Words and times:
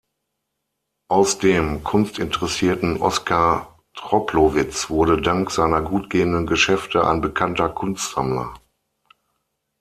Aus 1.09 1.37
dem 1.37 1.83
kunstinteressierten 1.83 2.99
Oscar 3.03 3.77
Troplowitz 3.93 4.89
wurde 4.89 5.21
dank 5.21 5.51
seiner 5.51 5.83
gut 5.83 6.09
gehenden 6.09 6.47
Geschäfte 6.47 7.05
ein 7.07 7.21
bekannter 7.21 7.69
Kunstsammler. 7.69 8.51